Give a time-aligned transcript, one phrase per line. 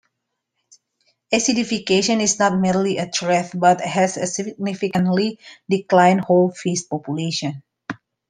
[1.31, 5.37] Acidification is not merely a threat but has significantly
[5.69, 7.57] declined whole fish populations.